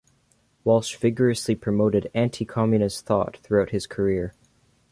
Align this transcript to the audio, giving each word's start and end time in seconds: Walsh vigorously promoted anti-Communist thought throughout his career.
Walsh 0.63 0.95
vigorously 0.95 1.53
promoted 1.53 2.09
anti-Communist 2.15 3.05
thought 3.05 3.37
throughout 3.37 3.69
his 3.69 3.85
career. 3.85 4.33